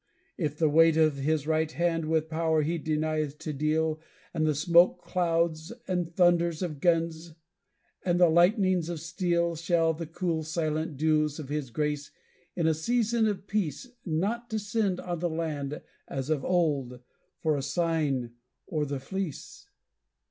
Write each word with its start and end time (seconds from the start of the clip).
"If 0.35 0.59
with 0.59 0.71
weight 0.71 0.97
of 0.97 1.17
his 1.17 1.45
right 1.45 1.71
hand, 1.71 2.05
with 2.05 2.27
power, 2.27 2.63
he 2.63 2.79
denieth 2.79 3.37
to 3.37 3.53
deal, 3.53 3.99
And 4.33 4.47
the 4.47 4.55
smoke 4.55 5.03
clouds, 5.03 5.71
and 5.87 6.11
thunders 6.15 6.63
of 6.63 6.79
guns, 6.79 7.35
and 8.03 8.19
the 8.19 8.27
lightnings 8.27 8.89
of 8.89 8.99
steel, 8.99 9.55
Shall 9.55 9.93
the 9.93 10.07
cool 10.07 10.41
silent 10.41 10.97
dews 10.97 11.37
of 11.37 11.49
his 11.49 11.69
grace, 11.69 12.09
in 12.55 12.65
a 12.65 12.73
season 12.73 13.27
of 13.27 13.45
peace, 13.45 13.89
Not 14.03 14.49
descend 14.49 14.99
on 14.99 15.19
the 15.19 15.29
land, 15.29 15.83
as 16.07 16.31
of 16.31 16.43
old, 16.43 17.01
for 17.43 17.55
a 17.55 17.61
sign, 17.61 18.31
on 18.71 18.87
the 18.87 18.99
fleece? 18.99 19.67